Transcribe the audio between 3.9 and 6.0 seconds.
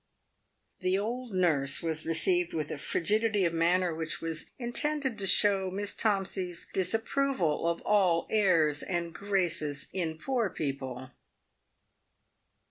which was intended to show Miss